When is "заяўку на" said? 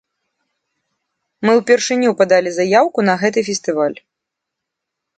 2.57-3.19